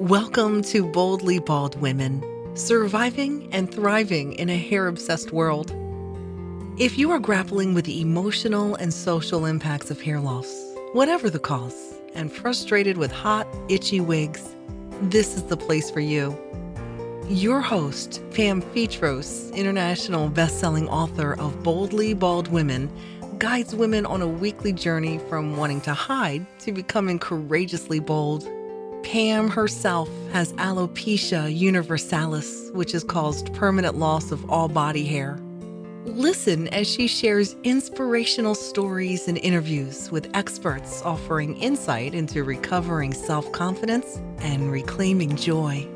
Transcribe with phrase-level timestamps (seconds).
[0.00, 5.74] Welcome to Boldly Bald Women, surviving and thriving in a hair obsessed world.
[6.78, 10.50] If you are grappling with the emotional and social impacts of hair loss,
[10.94, 14.56] whatever the cause, and frustrated with hot, itchy wigs,
[15.02, 16.34] this is the place for you.
[17.28, 22.90] Your host, Pam Petros, international best-selling author of Boldly Bald Women,
[23.38, 28.48] guides women on a weekly journey from wanting to hide to becoming courageously bold.
[29.02, 35.38] Pam herself has alopecia universalis, which has caused permanent loss of all body hair.
[36.04, 43.50] Listen as she shares inspirational stories and interviews with experts offering insight into recovering self
[43.52, 45.86] confidence and reclaiming joy.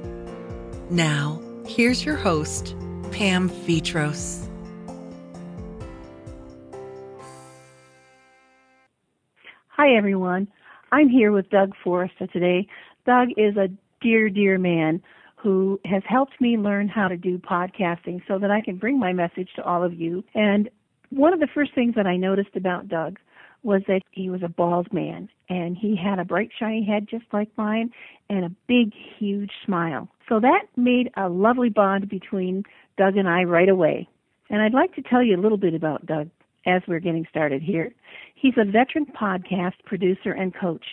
[0.91, 2.75] Now, here's your host,
[3.12, 4.48] Pam Petros.
[9.69, 10.48] Hi, everyone.
[10.92, 12.69] I'm here with Doug Forrester today.
[13.06, 13.68] Doug is a
[14.00, 15.02] dear, dear man
[15.36, 19.12] who has helped me learn how to do podcasting so that I can bring my
[19.12, 20.24] message to all of you.
[20.34, 20.70] And
[21.11, 23.19] one of the first things that I noticed about Doug
[23.62, 27.24] was that he was a bald man and he had a bright shiny head just
[27.33, 27.91] like mine
[28.30, 30.08] and a big huge smile.
[30.28, 32.62] So that made a lovely bond between
[32.96, 34.08] Doug and I right away.
[34.50, 36.30] And I'd like to tell you a little bit about Doug
[36.66, 37.92] as we're getting started here.
[38.34, 40.84] He's a veteran podcast producer and coach.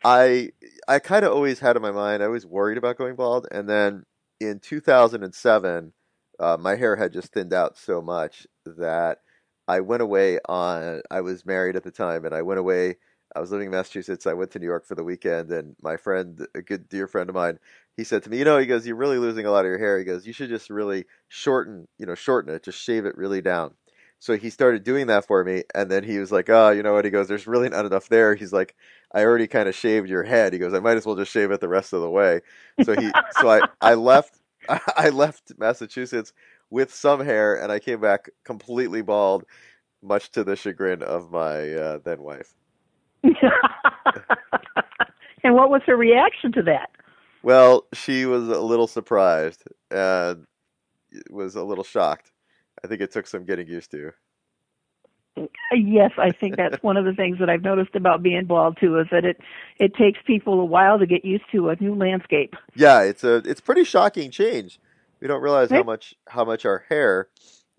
[0.03, 0.49] I
[0.87, 3.47] I kind of always had in my mind, I was worried about going bald.
[3.51, 4.05] And then
[4.39, 5.93] in 2007,
[6.39, 9.19] uh, my hair had just thinned out so much that
[9.67, 12.97] I went away on, I was married at the time, and I went away.
[13.35, 14.25] I was living in Massachusetts.
[14.25, 17.29] I went to New York for the weekend, and my friend, a good dear friend
[17.29, 17.59] of mine,
[17.95, 19.79] he said to me, you know, he goes, you're really losing a lot of your
[19.79, 19.97] hair.
[19.97, 23.41] He goes, you should just really shorten, you know, shorten it, just shave it really
[23.41, 23.73] down.
[24.19, 26.93] So he started doing that for me, and then he was like, oh, you know
[26.93, 27.05] what?
[27.05, 28.33] He goes, there's really not enough there.
[28.33, 28.75] He's like,
[29.13, 30.53] I already kind of shaved your head.
[30.53, 32.41] He goes, I might as well just shave it the rest of the way.
[32.81, 34.39] So he, so I, I left,
[34.69, 36.33] I left Massachusetts
[36.69, 39.45] with some hair, and I came back completely bald,
[40.01, 42.55] much to the chagrin of my uh, then wife.
[45.43, 46.89] and what was her reaction to that?
[47.43, 50.45] Well, she was a little surprised and
[51.29, 52.31] was a little shocked.
[52.83, 54.11] I think it took some getting used to.
[55.73, 58.99] Yes, I think that's one of the things that I've noticed about being bald too
[58.99, 59.37] is that it
[59.79, 62.55] it takes people a while to get used to a new landscape.
[62.75, 64.79] Yeah, it's a it's pretty shocking change.
[65.19, 67.29] We don't realize how much how much our hair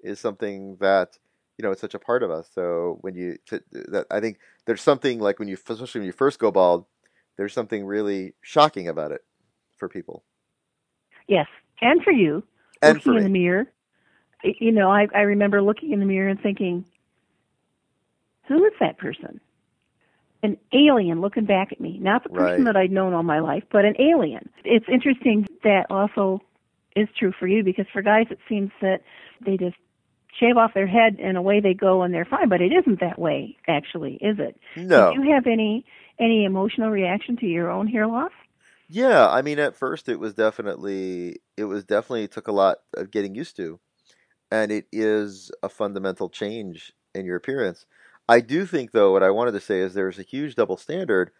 [0.03, 1.19] is something that
[1.59, 2.49] you know it's such a part of us.
[2.55, 6.13] So when you to, that I think there's something like when you especially when you
[6.13, 6.87] first go bald,
[7.37, 9.23] there's something really shocking about it
[9.77, 10.25] for people.
[11.27, 11.47] Yes,
[11.81, 12.45] and for you,
[12.81, 13.66] and looking in the mirror.
[14.43, 16.84] You know, I I remember looking in the mirror and thinking,
[18.47, 19.41] who is that person?
[20.45, 22.65] An alien looking back at me, not the person right.
[22.66, 24.49] that I'd known all my life, but an alien.
[24.65, 26.41] It's interesting that also
[26.95, 29.01] is true for you because for guys it seems that
[29.45, 29.77] they just
[30.39, 33.19] shave off their head and away they go and they're fine, but it isn't that
[33.19, 34.57] way actually, is it?
[34.77, 35.13] No.
[35.13, 35.85] Did you have any
[36.21, 38.33] any emotional reaction to your own hair loss?
[38.89, 43.11] Yeah, I mean, at first it was definitely it was definitely took a lot of
[43.11, 43.81] getting used to,
[44.51, 47.87] and it is a fundamental change in your appearance.
[48.29, 51.31] I do think, though, what I wanted to say is there's a huge double standard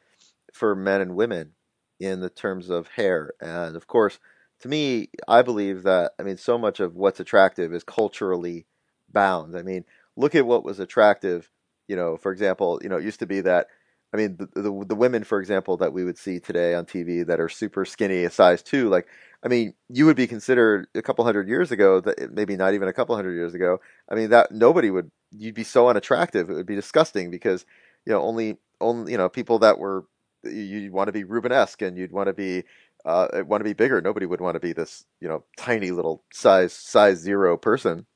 [0.53, 1.53] for men and women,
[2.01, 3.33] in the terms of hair.
[3.41, 4.19] And of course,
[4.61, 8.67] to me, I believe that I mean so much of what's attractive is culturally
[9.13, 9.57] bound.
[9.57, 9.85] I mean,
[10.17, 11.51] look at what was attractive.
[11.89, 13.69] You know, for example, you know, it used to be that.
[14.13, 17.27] I mean, the, the the women, for example, that we would see today on TV
[17.27, 19.07] that are super skinny, a size two, like
[19.45, 22.89] I mean, you would be considered a couple hundred years ago, that maybe not even
[22.89, 23.81] a couple hundred years ago.
[24.11, 25.11] I mean, that nobody would.
[25.31, 27.65] You'd be so unattractive; it would be disgusting because
[28.07, 30.07] you know only only you know people that were
[30.45, 32.65] you'd want to be Rubenesque and you'd want to be
[33.05, 34.01] uh, want to be bigger.
[34.01, 38.07] Nobody would want to be this you know tiny little size size zero person.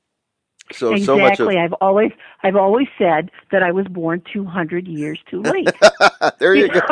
[0.73, 1.05] So exactly.
[1.05, 1.47] So much of...
[1.47, 2.11] I've always
[2.43, 5.69] I've always said that I was born 200 years too late.
[6.39, 6.81] there you go.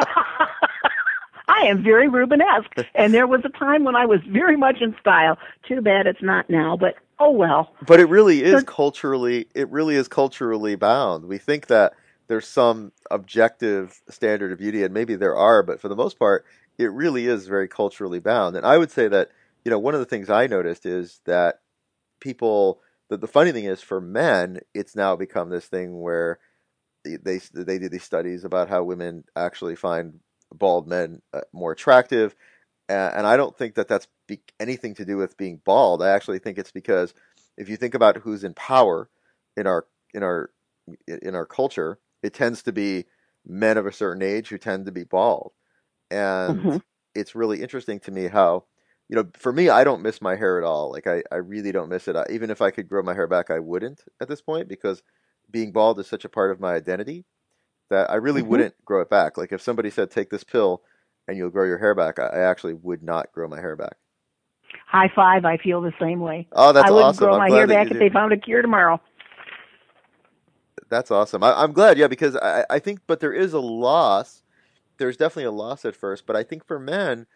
[1.47, 4.95] I am very Rubenesque, and there was a time when I was very much in
[4.99, 5.37] style.
[5.67, 7.73] Too bad it's not now, but oh well.
[7.85, 11.25] But it really is so, culturally it really is culturally bound.
[11.25, 11.93] We think that
[12.27, 16.45] there's some objective standard of beauty, and maybe there are, but for the most part,
[16.77, 18.55] it really is very culturally bound.
[18.55, 19.29] And I would say that
[19.65, 21.59] you know one of the things I noticed is that
[22.21, 22.79] people
[23.11, 26.39] the, the funny thing is for men, it's now become this thing where
[27.03, 27.17] they
[27.53, 30.21] they did these studies about how women actually find
[30.53, 32.35] bald men uh, more attractive,
[32.87, 36.01] and I don't think that that's be- anything to do with being bald.
[36.01, 37.13] I actually think it's because
[37.57, 39.09] if you think about who's in power
[39.57, 40.51] in our in our
[41.05, 43.05] in our culture, it tends to be
[43.45, 45.51] men of a certain age who tend to be bald,
[46.09, 46.77] and mm-hmm.
[47.13, 48.63] it's really interesting to me how
[49.11, 50.89] you know, for me, I don't miss my hair at all.
[50.89, 52.15] Like I, I really don't miss it.
[52.15, 55.03] I, even if I could grow my hair back, I wouldn't at this point because
[55.51, 57.25] being bald is such a part of my identity
[57.89, 58.51] that I really mm-hmm.
[58.51, 59.37] wouldn't grow it back.
[59.37, 60.81] Like if somebody said, take this pill
[61.27, 63.97] and you'll grow your hair back, I, I actually would not grow my hair back.
[64.87, 65.43] High five.
[65.43, 66.47] I feel the same way.
[66.53, 66.93] Oh, that's awesome.
[66.93, 67.27] I wouldn't awesome.
[67.27, 69.01] grow my hair back if they found a cure tomorrow.
[70.89, 71.43] That's awesome.
[71.43, 74.41] I, am glad, yeah, because I, I think, but there is a loss.
[74.99, 77.27] There's definitely a loss at first, but I think for men,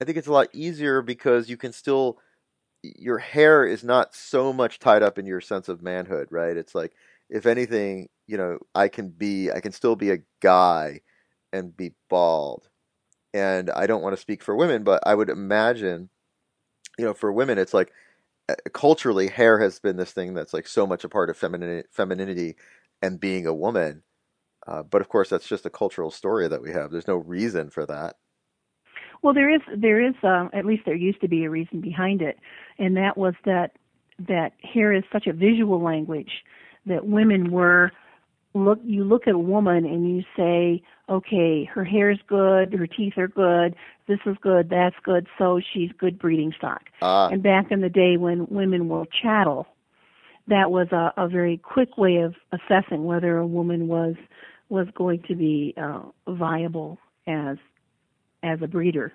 [0.00, 2.18] I think it's a lot easier because you can still
[2.82, 6.56] your hair is not so much tied up in your sense of manhood, right?
[6.56, 6.92] It's like
[7.30, 11.00] if anything, you know, I can be I can still be a guy
[11.52, 12.68] and be bald.
[13.34, 16.10] And I don't want to speak for women, but I would imagine
[16.98, 17.92] you know, for women it's like
[18.48, 21.88] uh, culturally hair has been this thing that's like so much a part of femininity,
[21.92, 22.56] femininity
[23.02, 24.02] and being a woman.
[24.66, 26.90] Uh, but of course, that's just a cultural story that we have.
[26.90, 28.16] There's no reason for that.
[29.22, 32.22] Well, there is there is um, at least there used to be a reason behind
[32.22, 32.38] it,
[32.78, 33.72] and that was that
[34.28, 36.30] that hair is such a visual language
[36.86, 37.92] that women were
[38.54, 43.12] look you look at a woman and you say okay her hair's good her teeth
[43.18, 43.76] are good
[44.08, 47.28] this is good that's good so she's good breeding stock uh.
[47.30, 49.66] and back in the day when women were chattel
[50.48, 54.14] that was a, a very quick way of assessing whether a woman was
[54.68, 57.56] was going to be uh, viable as
[58.46, 59.12] as a breeder.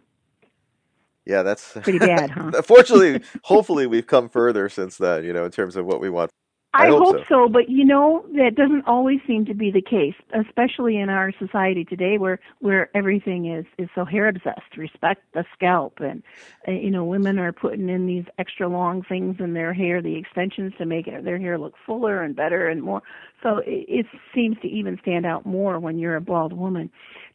[1.26, 2.62] Yeah, that's pretty bad, huh?
[2.64, 6.32] Fortunately, hopefully we've come further since then, you know, in terms of what we want.
[6.74, 7.46] I, I hope, hope so.
[7.46, 7.50] so.
[7.50, 11.84] but you know that doesn't always seem to be the case, especially in our society
[11.84, 14.78] today, where where everything is is so hair obsessed.
[14.78, 16.24] Respect the scalp, and
[16.68, 20.16] uh, you know, women are putting in these extra long things in their hair, the
[20.16, 23.02] extensions to make it, their hair look fuller and better and more.
[23.44, 26.90] So it, it seems to even stand out more when you're a bald woman.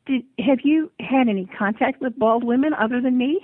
[0.07, 3.41] Did have you had any contact with bald women other than me?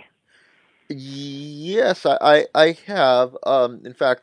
[0.89, 3.37] Yes, I I, I have.
[3.45, 4.23] Um, in fact,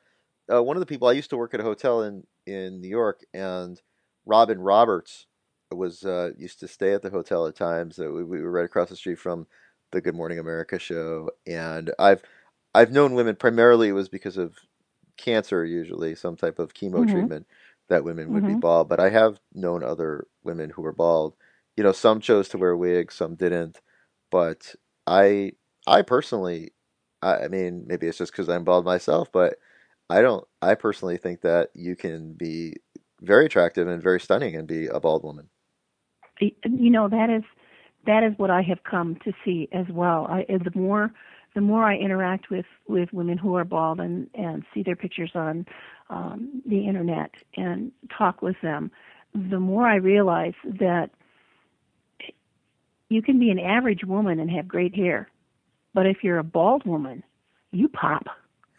[0.51, 2.89] uh, one of the people I used to work at a hotel in in New
[2.89, 3.81] York, and
[4.25, 5.25] Robin Roberts
[5.72, 8.00] was uh, used to stay at the hotel at times.
[8.00, 9.46] Uh, we, we were right across the street from
[9.91, 12.22] the Good Morning America show, and I've
[12.74, 14.55] I've known women primarily it was because of
[15.17, 17.12] cancer, usually some type of chemo mm-hmm.
[17.12, 17.48] treatment
[17.89, 18.55] that women would mm-hmm.
[18.55, 18.88] be bald.
[18.89, 21.36] But I have known other women who were bald
[21.79, 23.79] you know, some chose to wear wigs, some didn't.
[24.31, 24.75] But
[25.07, 25.53] I,
[25.88, 26.74] I personally,
[27.21, 29.55] I, I mean, maybe it's just because I'm bald myself, but
[30.09, 30.45] I don't.
[30.62, 32.74] I personally think that you can be
[33.21, 35.48] very attractive and very stunning and be a bald woman.
[36.41, 37.43] You know, that is
[38.05, 40.27] that is what I have come to see as well.
[40.29, 41.13] I, the more
[41.55, 45.31] the more I interact with with women who are bald and and see their pictures
[45.33, 45.65] on
[46.09, 48.91] um, the internet and talk with them,
[49.33, 51.12] the more I realize that
[53.09, 55.29] you can be an average woman and have great hair,
[55.93, 57.23] but if you're a bald woman,
[57.71, 58.25] you pop.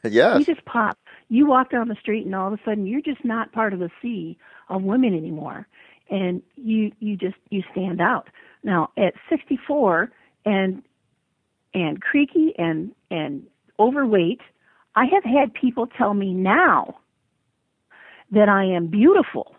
[0.05, 0.39] Yes.
[0.39, 0.99] You just pop.
[1.29, 3.81] You walk down the street and all of a sudden you're just not part of
[3.81, 5.67] the sea of women anymore.
[6.09, 8.29] And you you just you stand out.
[8.65, 10.11] Now at 64
[10.45, 10.83] and
[11.75, 13.45] and creaky and and
[13.79, 14.41] overweight,
[14.95, 16.99] I have had people tell me now
[18.33, 19.55] that I am beautiful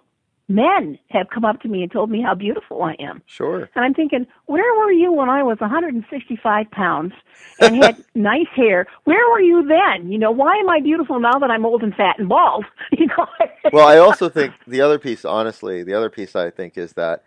[0.47, 3.21] men have come up to me and told me how beautiful I am.
[3.25, 3.69] Sure.
[3.75, 7.13] And I'm thinking, where were you when I was 165 pounds
[7.59, 8.87] and had nice hair?
[9.05, 10.11] Where were you then?
[10.11, 12.65] You know, why am I beautiful now that I'm old and fat and bald?
[12.91, 13.25] You know.
[13.71, 17.23] well, I also think the other piece, honestly, the other piece I think is that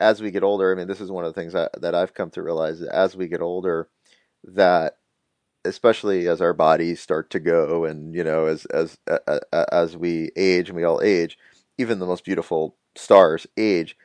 [0.00, 2.14] as we get older, I mean, this is one of the things that, that I've
[2.14, 3.88] come to realize as we get older,
[4.44, 4.96] that
[5.64, 8.98] especially as our bodies start to go and you know as as
[9.52, 11.36] as we age and we all age
[11.80, 13.96] even the most beautiful stars age.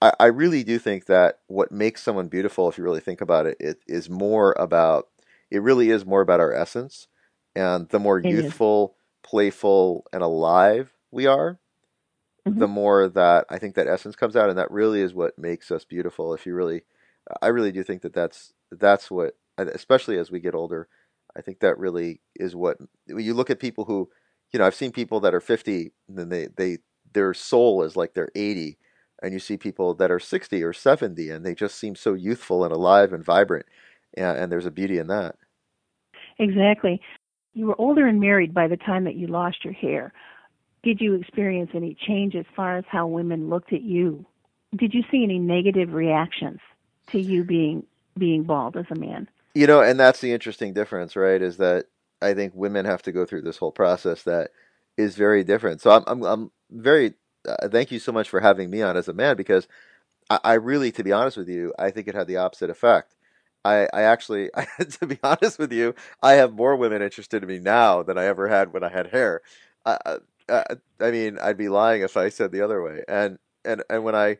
[0.00, 3.46] I, I really do think that what makes someone beautiful, if you really think about
[3.46, 5.08] it, it is more about
[5.50, 7.08] it really is more about our essence,
[7.56, 11.58] and the more youthful, playful, and alive we are,
[12.46, 12.58] mm-hmm.
[12.58, 15.70] the more that I think that essence comes out, and that really is what makes
[15.70, 16.34] us beautiful.
[16.34, 16.82] If you really,
[17.40, 20.88] I really do think that that's that's what, especially as we get older,
[21.36, 24.10] I think that really is what you look at people who,
[24.52, 26.78] you know, I've seen people that are fifty, and then they they
[27.12, 28.78] their soul is like they're 80
[29.22, 32.64] and you see people that are 60 or 70 and they just seem so youthful
[32.64, 33.66] and alive and vibrant
[34.14, 35.36] and, and there's a beauty in that.
[36.38, 37.00] Exactly.
[37.54, 40.12] You were older and married by the time that you lost your hair.
[40.82, 44.24] Did you experience any change as far as how women looked at you?
[44.76, 46.60] Did you see any negative reactions
[47.08, 47.84] to you being
[48.16, 49.28] being bald as a man?
[49.54, 51.86] You know and that's the interesting difference right is that
[52.22, 54.50] i think women have to go through this whole process that
[54.98, 57.14] is very different so i'm i'm, I'm very
[57.48, 59.68] uh, thank you so much for having me on as a man because
[60.30, 63.14] I, I, really, to be honest with you, I think it had the opposite effect.
[63.64, 64.66] I, I actually, I,
[65.00, 68.26] to be honest with you, I have more women interested in me now than I
[68.26, 69.42] ever had when I had hair.
[69.86, 70.64] I, I,
[71.00, 73.02] I mean, I'd be lying if I said the other way.
[73.08, 74.38] And and and when I,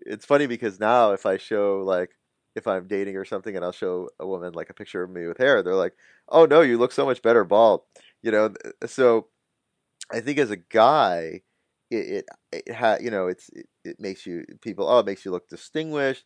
[0.00, 2.10] it's funny because now if I show like
[2.56, 5.26] if I'm dating or something and I'll show a woman like a picture of me
[5.26, 5.94] with hair, they're like,
[6.28, 7.82] "Oh no, you look so much better bald."
[8.22, 8.54] You know,
[8.86, 9.28] so
[10.12, 11.42] I think as a guy,
[11.90, 15.24] it it, it ha, you know it's it, it, makes you people oh it makes
[15.24, 16.24] you look distinguished.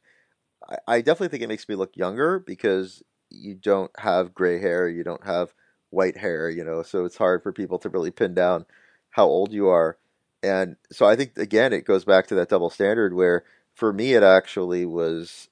[0.69, 4.89] I, I definitely think it makes me look younger because you don't have gray hair,
[4.89, 5.55] you don't have
[5.91, 8.67] white hair, you know, so it's hard for people to really pin down
[9.11, 9.99] how old you are.
[10.43, 13.45] And so I think again it goes back to that double standard where
[13.75, 15.49] for me it actually was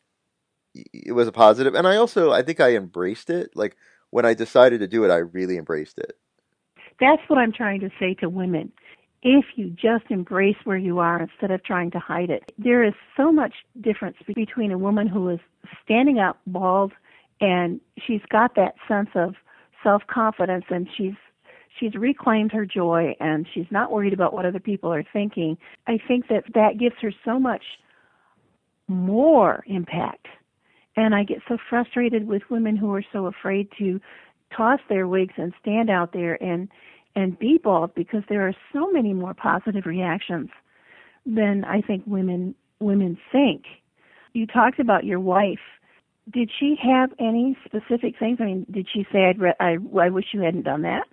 [0.75, 3.52] it was a positive and I also I think I embraced it.
[3.56, 3.76] Like
[4.11, 6.18] when I decided to do it I really embraced it.
[7.00, 8.72] That's what I'm trying to say to women.
[9.22, 12.94] If you just embrace where you are instead of trying to hide it, there is
[13.16, 15.40] so much difference between a woman who is
[15.84, 16.92] standing up bald
[17.40, 19.34] and she's got that sense of
[19.82, 21.14] self confidence and she's
[21.78, 25.58] she's reclaimed her joy and she's not worried about what other people are thinking.
[25.86, 27.62] I think that that gives her so much
[28.88, 30.26] more impact.
[30.96, 34.00] And I get so frustrated with women who are so afraid to
[34.56, 36.68] toss their wigs and stand out there and
[37.14, 40.50] and be bald because there are so many more positive reactions
[41.26, 43.64] than I think women women think.
[44.32, 45.60] You talked about your wife.
[46.32, 48.38] Did she have any specific things?
[48.40, 51.04] I mean, did she say, "I'd re- I, I wish you hadn't done that"?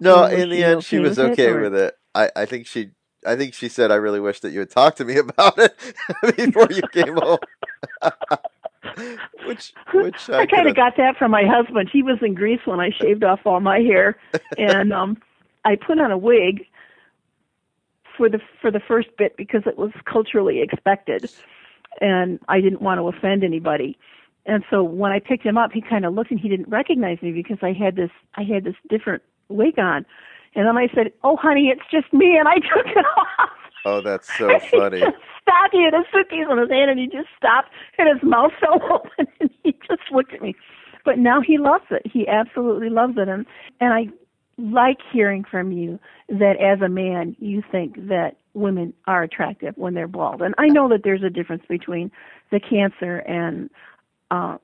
[0.00, 1.96] No, in the end, okay she was with okay it, with it.
[2.14, 2.90] I, I think she,
[3.26, 5.76] I think she said, "I really wish that you had talked to me about it
[6.36, 7.38] before you came home."
[9.46, 11.90] which, which I, I kind of got that from my husband.
[11.92, 14.18] He was in Greece when I shaved off all my hair,
[14.58, 15.16] and um
[15.64, 16.66] I put on a wig
[18.16, 21.30] for the for the first bit because it was culturally expected,
[22.00, 23.98] and I didn't want to offend anybody.
[24.46, 27.20] And so when I picked him up, he kind of looked and he didn't recognize
[27.20, 30.06] me because I had this I had this different wig on.
[30.54, 33.50] And then I said, "Oh, honey, it's just me," and I took it off.
[33.86, 34.98] Oh, that's so funny.
[34.98, 35.70] stopped.
[35.70, 38.82] He had a suitcase in his hand, and he just stopped, and his mouth fell
[38.92, 40.56] open, and he just looked at me.
[41.04, 42.02] But now he loves it.
[42.04, 43.46] He absolutely loves it, and
[43.80, 44.06] and I
[44.58, 49.94] like hearing from you that as a man you think that women are attractive when
[49.94, 50.42] they're bald.
[50.42, 52.10] And I know that there's a difference between
[52.50, 53.68] the cancer and
[54.30, 54.56] uh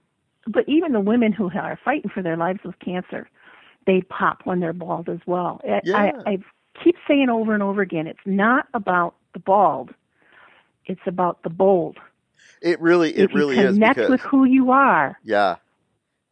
[0.46, 3.28] but even the women who are fighting for their lives with cancer,
[3.86, 5.60] they pop when they're bald as well.
[5.62, 5.78] Yeah.
[5.94, 6.38] I, I
[6.82, 9.90] keep saying over and over again, it's not about the bald
[10.86, 11.98] it's about the bold.
[12.60, 15.18] It really, it if really you connect is because, with who you are.
[15.24, 15.56] Yeah,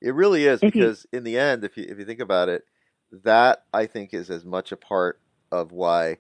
[0.00, 2.64] it really is because you, in the end, if you if you think about it,
[3.25, 5.20] that I think is as much a part
[5.50, 6.18] of why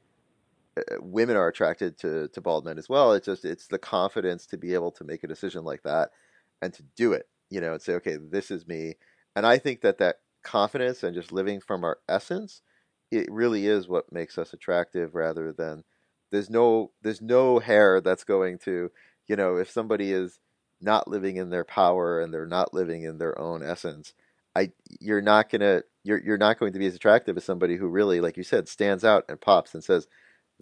[0.76, 3.12] uh, women are attracted to to bald men as well.
[3.12, 6.10] It's just it's the confidence to be able to make a decision like that
[6.62, 7.28] and to do it.
[7.50, 8.94] You know, and say, okay, this is me.
[9.34, 12.62] And I think that that confidence and just living from our essence,
[13.10, 15.84] it really is what makes us attractive rather than
[16.30, 18.90] there's no there's no hair that's going to
[19.26, 20.38] you know if somebody is
[20.80, 24.14] not living in their power and they're not living in their own essence
[24.56, 27.76] i you're not going to you're you're not going to be as attractive as somebody
[27.76, 30.06] who really like you said stands out and pops and says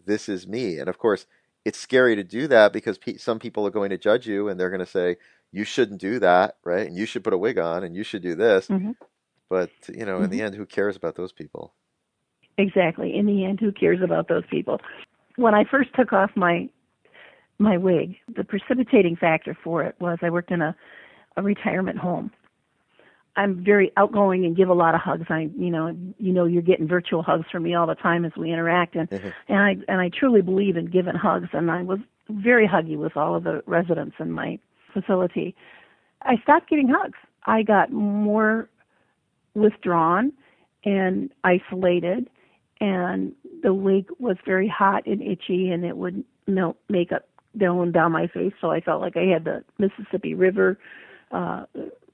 [0.07, 1.27] this is me and of course
[1.65, 4.59] it's scary to do that because pe- some people are going to judge you and
[4.59, 5.17] they're going to say
[5.53, 6.87] you shouldn't do that, right?
[6.87, 8.69] And you should put a wig on and you should do this.
[8.69, 8.93] Mm-hmm.
[9.49, 10.25] But you know, mm-hmm.
[10.25, 11.75] in the end, who cares about those people?
[12.59, 13.17] Exactly.
[13.17, 14.81] In the end, who cares about those people?
[15.37, 16.69] When I first took off my
[17.61, 20.77] my wig, the precipitating factor for it was I worked in a,
[21.37, 22.31] a retirement home.
[23.37, 25.27] I'm very outgoing and give a lot of hugs.
[25.29, 28.33] I, you know, you know, you're getting virtual hugs from me all the time as
[28.37, 29.33] we interact, and Mhm.
[29.49, 31.49] and I and I truly believe in giving hugs.
[31.53, 34.59] And I was very huggy with all of the residents in my
[34.93, 35.55] facility.
[36.23, 37.19] I stopped getting hugs.
[37.47, 38.69] I got more
[39.55, 40.33] withdrawn
[40.85, 42.29] and isolated,
[42.81, 43.33] and
[43.63, 48.27] the wig was very hot and itchy, and it would melt makeup down down my
[48.29, 48.53] face.
[48.61, 50.79] So I felt like I had the Mississippi River
[51.33, 51.65] uh,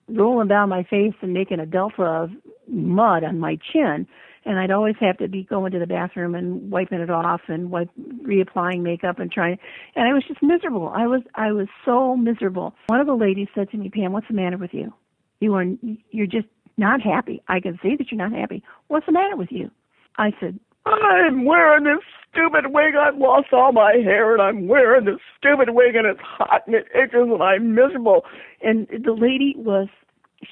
[0.08, 2.30] rolling down my face and making a delta of
[2.68, 4.06] mud on my chin.
[4.46, 7.70] And I'd always have to be going to the bathroom and wiping it off and
[7.70, 7.88] wipe,
[8.22, 9.58] reapplying makeup and trying.
[9.96, 10.88] And I was just miserable.
[10.88, 12.74] I was I was so miserable.
[12.88, 14.92] One of the ladies said to me, "Pam, what's the matter with you?
[15.40, 15.64] You are
[16.10, 17.42] you're just not happy.
[17.48, 18.62] I can see that you're not happy.
[18.88, 19.70] What's the matter with you?"
[20.16, 22.94] I said, I'm wearing this stupid wig.
[22.94, 26.74] I've lost all my hair and I'm wearing this stupid wig and it's hot and
[26.74, 28.24] it itches and I'm miserable.
[28.60, 29.88] And the lady was,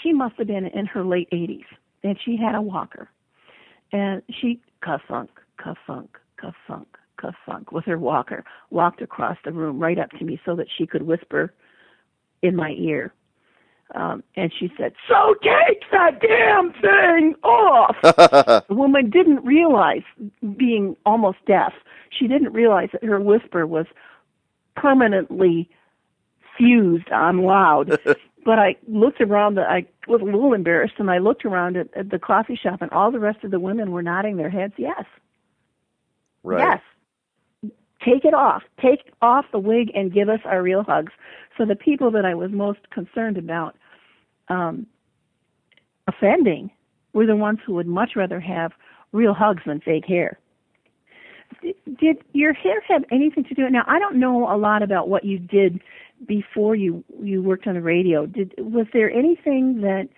[0.02, 1.64] she must have been in her late 80s
[2.02, 3.08] and she had a walker.
[3.92, 5.30] And she ka-thunk,
[5.62, 6.88] ka-thunk, ka-thunk,
[7.18, 10.86] ka-thunk with her walker, walked across the room right up to me so that she
[10.86, 11.52] could whisper
[12.42, 13.12] in my ear.
[13.94, 17.96] Um, and she said, So take that damn thing off.
[18.02, 20.02] the woman didn't realize,
[20.56, 21.74] being almost deaf,
[22.10, 23.86] she didn't realize that her whisper was
[24.76, 25.68] permanently
[26.56, 27.98] fused on loud.
[28.44, 31.88] but I looked around, the, I was a little embarrassed, and I looked around at,
[31.94, 34.74] at the coffee shop, and all the rest of the women were nodding their heads,
[34.76, 35.04] yes.
[36.42, 36.60] right.
[36.60, 37.72] Yes.
[38.04, 38.64] Take it off.
[38.80, 41.12] Take off the wig and give us our real hugs.
[41.56, 43.76] So the people that I was most concerned about
[44.48, 44.86] um,
[46.06, 46.70] offending
[47.12, 48.72] were the ones who would much rather have
[49.12, 50.38] real hugs than fake hair.
[52.00, 55.24] Did, your hair have anything to do Now I don't know a lot about what
[55.24, 55.80] you did
[56.26, 58.26] before you you worked on the radio.
[58.26, 60.08] Did was there anything that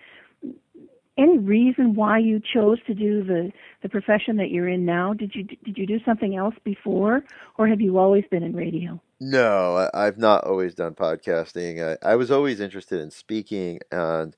[1.17, 3.51] any reason why you chose to do the
[3.81, 5.13] the profession that you're in now?
[5.13, 7.23] Did you did you do something else before,
[7.57, 8.99] or have you always been in radio?
[9.19, 11.97] No, I, I've not always done podcasting.
[12.03, 14.35] I, I was always interested in speaking, and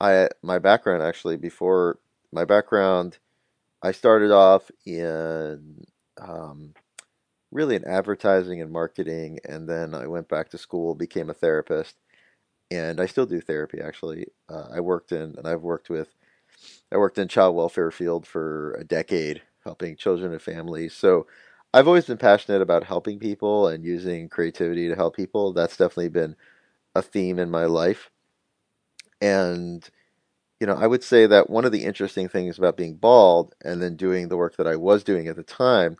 [0.00, 1.98] I my background actually before
[2.32, 3.18] my background,
[3.82, 5.84] I started off in
[6.20, 6.74] um,
[7.50, 11.96] really in advertising and marketing, and then I went back to school, became a therapist,
[12.70, 14.26] and I still do therapy actually.
[14.48, 16.14] Uh, I worked in and I've worked with
[16.92, 20.94] I worked in child welfare field for a decade, helping children and families.
[20.94, 21.26] So
[21.72, 25.52] I've always been passionate about helping people and using creativity to help people.
[25.52, 26.36] That's definitely been
[26.94, 28.10] a theme in my life.
[29.20, 29.88] And
[30.60, 33.82] you know, I would say that one of the interesting things about being bald and
[33.82, 35.96] then doing the work that I was doing at the time,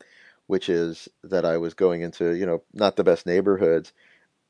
[0.48, 3.92] which is that I was going into, you know, not the best neighborhoods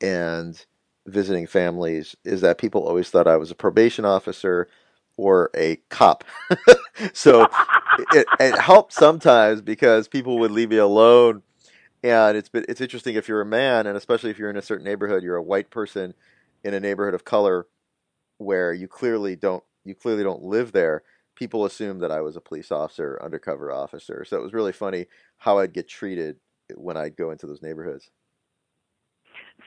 [0.00, 0.64] and
[1.06, 4.68] visiting families, is that people always thought I was a probation officer
[5.20, 6.24] or a cop.
[7.12, 7.46] so
[8.12, 11.42] it, it helped sometimes because people would leave me alone.
[12.02, 14.62] And it's been, it's interesting if you're a man, and especially if you're in a
[14.62, 16.14] certain neighborhood, you're a white person
[16.64, 17.66] in a neighborhood of color
[18.38, 21.02] where you clearly don't you clearly don't live there.
[21.36, 24.24] People assume that I was a police officer, undercover officer.
[24.26, 25.06] So it was really funny
[25.36, 26.36] how I'd get treated
[26.76, 28.10] when I'd go into those neighborhoods.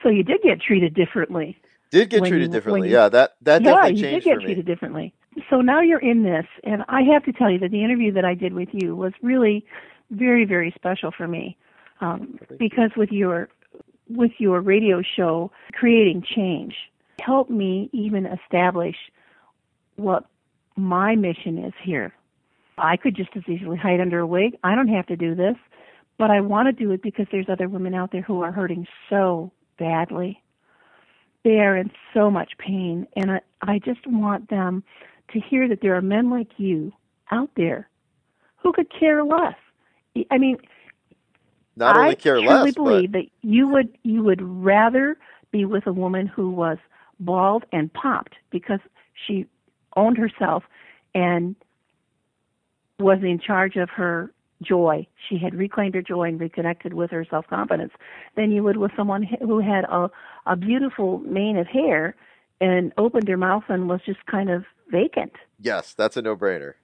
[0.02, 1.56] So you did get treated differently.
[1.92, 2.88] Did get treated you- differently.
[2.88, 5.14] you- yeah, that that yeah, definitely you did changed get treated differently.
[5.50, 8.24] So now you're in this, and I have to tell you that the interview that
[8.24, 9.64] I did with you was really
[10.10, 11.56] very, very special for me,
[12.00, 13.48] um, because with your
[14.08, 16.74] with your radio show, creating change,
[17.20, 18.96] helped me even establish
[19.96, 20.26] what
[20.76, 22.12] my mission is here.
[22.76, 24.56] I could just as easily hide under a wig.
[24.62, 25.56] I don't have to do this,
[26.18, 28.86] but I want to do it because there's other women out there who are hurting
[29.08, 30.42] so badly.
[31.44, 34.82] They are in so much pain, and I, I just want them
[35.32, 36.92] to hear that there are men like you
[37.30, 37.88] out there
[38.58, 39.56] who could care less.
[40.30, 40.58] I mean,
[41.76, 45.16] Not only I care truly less, believe that you would you would rather
[45.50, 46.78] be with a woman who was
[47.20, 48.80] bald and popped because
[49.26, 49.46] she
[49.96, 50.64] owned herself
[51.14, 51.56] and
[52.98, 54.32] was in charge of her
[54.62, 55.06] joy.
[55.28, 57.92] She had reclaimed her joy and reconnected with her self confidence
[58.36, 60.10] than you would with someone who had a
[60.46, 62.14] a beautiful mane of hair
[62.60, 65.32] and opened her mouth and was just kind of vacant.
[65.60, 66.74] yes, that's a no-brainer.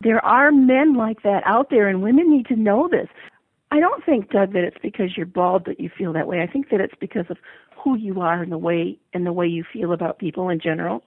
[0.00, 3.08] There are men like that out there, and women need to know this.
[3.70, 6.40] I don't think, Doug, that it's because you're bald that you feel that way.
[6.40, 7.36] I think that it's because of
[7.76, 11.02] who you are and the way and the way you feel about people in general.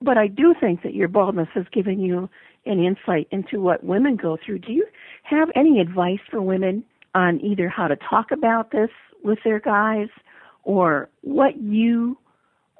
[0.00, 2.28] But I do think that your baldness has given you
[2.66, 4.58] an insight into what women go through.
[4.58, 4.86] Do you
[5.22, 6.84] have any advice for women
[7.14, 8.90] on either how to talk about this
[9.22, 10.08] with their guys
[10.64, 12.18] or what you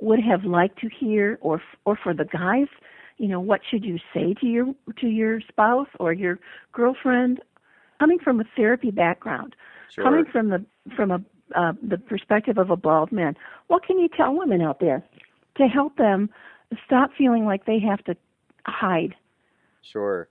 [0.03, 2.69] would have liked to hear or or for the guys
[3.19, 4.67] you know what should you say to your
[5.01, 6.39] to your spouse or your
[6.73, 7.41] girlfriend
[7.99, 9.55] coming from a therapy background
[9.91, 10.05] Sure.
[10.05, 10.65] coming from the
[10.97, 11.23] from a
[11.55, 13.37] uh, the perspective of a bald man
[13.69, 15.05] what can you tell women out there
[15.57, 16.31] to help them
[16.87, 18.17] stop feeling like they have to
[18.67, 19.15] hide
[19.83, 20.29] Sure.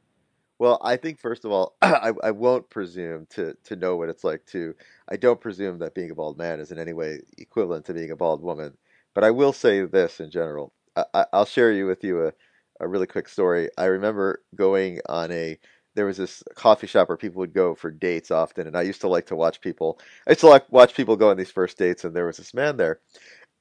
[0.59, 4.23] Well, I think first of all, I, I won't presume to, to know what it's
[4.23, 4.75] like to.
[5.09, 8.11] I don't presume that being a bald man is in any way equivalent to being
[8.11, 8.77] a bald woman.
[9.13, 10.73] But I will say this in general.
[10.95, 12.33] I, I, I'll share you with you a,
[12.79, 13.69] a really quick story.
[13.77, 15.57] I remember going on a.
[15.93, 19.01] There was this coffee shop where people would go for dates often, and I used
[19.01, 19.99] to like to watch people.
[20.25, 22.53] I used to like watch people go on these first dates, and there was this
[22.53, 23.01] man there,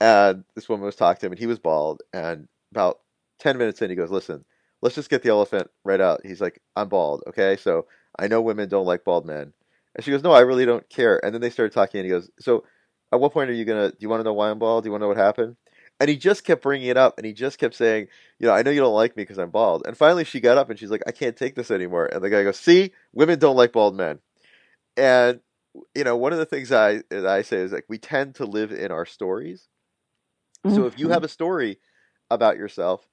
[0.01, 2.03] and this woman was talking to him, and he was bald.
[2.13, 3.01] And about
[3.41, 4.45] ten minutes in, he goes, "Listen."
[4.83, 6.25] let's just get the elephant right out.
[6.25, 7.57] He's like, I'm bald, okay?
[7.57, 7.87] So
[8.19, 9.53] I know women don't like bald men.
[9.95, 11.23] And she goes, No, I really don't care.
[11.25, 12.65] And then they started talking, and he goes, So
[13.13, 13.91] at what point are you gonna?
[13.91, 14.85] Do you want to know why I'm bald?
[14.85, 15.57] Do you want to know what happened?
[16.01, 18.63] And he just kept bringing it up, and he just kept saying, You know, I
[18.63, 19.83] know you don't like me because I'm bald.
[19.87, 22.07] And finally, she got up and she's like, I can't take this anymore.
[22.07, 24.21] And the guy goes, See, women don't like bald men.
[24.97, 25.41] And
[25.95, 28.73] you know, one of the things I I say is like we tend to live
[28.73, 29.69] in our stories.
[30.69, 31.11] So if you Mhm.
[31.11, 31.81] have a story
[32.31, 33.07] about yourself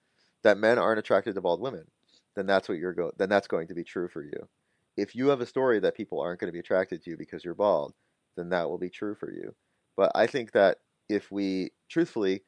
[0.43, 1.91] that men aren't attracted to bald women,
[2.35, 4.47] then that's what you're go then that's going to be true for you.
[4.95, 7.43] If you have a story that people aren't going to be attracted to you because
[7.43, 7.93] you're bald,
[8.37, 9.55] then that will be true for you.
[9.97, 10.77] But I think that
[11.09, 12.43] if we truthfully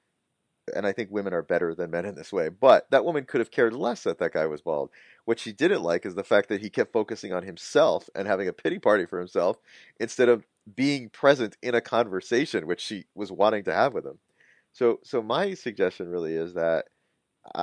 [0.75, 3.39] and I think women are better than men in this way, but that woman could
[3.39, 4.91] have cared less that that guy was bald.
[5.25, 8.47] What she didn't like is the fact that he kept focusing on himself and having
[8.47, 9.57] a pity party for himself
[9.99, 14.19] instead of being present in a conversation which she was wanting to have with him.
[14.73, 16.85] So so my suggestion really is that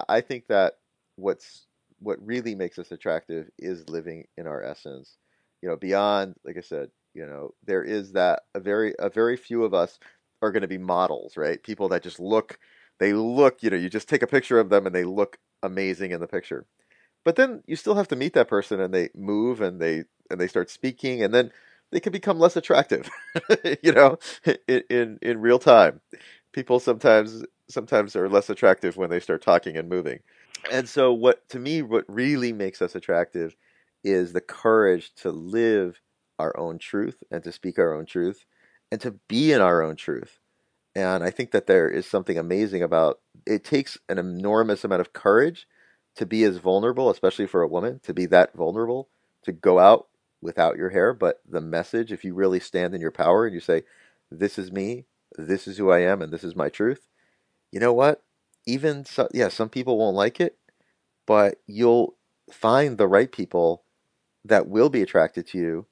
[0.09, 0.75] I think that
[1.15, 1.67] what's
[2.01, 5.17] what really makes us attractive is living in our essence.
[5.63, 9.37] You know, beyond, like I said, you know, there is that a very a very
[9.39, 9.99] few of us
[10.43, 11.63] are going to be models, right?
[11.63, 12.59] People that just look,
[13.01, 16.13] they look, you know, you just take a picture of them and they look amazing
[16.13, 16.67] in the picture.
[17.25, 20.41] But then you still have to meet that person and they move and they and
[20.41, 21.53] they start speaking and then
[21.93, 23.09] they can become less attractive,
[23.83, 24.19] you know,
[24.69, 26.01] in, in in real time.
[26.53, 30.21] People sometimes sometimes are less attractive when they start talking and moving.
[30.71, 33.57] And so what to me what really makes us attractive
[34.05, 36.01] is the courage to live
[36.39, 38.45] our own truth and to speak our own truth
[38.91, 40.39] and to be in our own truth.
[40.95, 45.13] And I think that there is something amazing about it takes an enormous amount of
[45.13, 45.67] courage
[46.17, 49.09] to be as vulnerable, especially for a woman, to be that vulnerable,
[49.43, 50.09] to go out
[50.41, 53.61] without your hair, but the message if you really stand in your power and you
[53.61, 53.83] say
[54.31, 55.05] this is me,
[55.37, 57.09] this is who I am and this is my truth
[57.73, 58.23] you know what?
[58.67, 60.57] Even so, yeah, some people won't like it,
[61.27, 62.17] but you'll
[62.51, 63.85] find the right people
[64.45, 65.87] that will be attracted to you.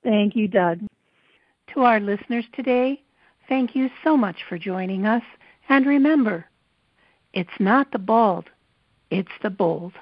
[0.04, 0.82] Thank you, Doug.
[1.74, 3.02] To our listeners today,
[3.48, 5.24] thank you so much for joining us.
[5.70, 6.46] And remember,
[7.34, 8.50] it's not the bald,
[9.10, 9.94] it's the bold.